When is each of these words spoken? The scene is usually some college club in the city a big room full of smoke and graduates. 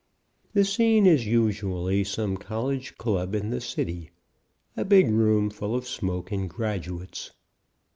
The 0.53 0.65
scene 0.65 1.05
is 1.05 1.27
usually 1.27 2.03
some 2.03 2.35
college 2.35 2.97
club 2.97 3.35
in 3.35 3.51
the 3.51 3.61
city 3.61 4.09
a 4.75 4.83
big 4.83 5.11
room 5.11 5.51
full 5.51 5.75
of 5.75 5.87
smoke 5.87 6.31
and 6.31 6.49
graduates. 6.49 7.29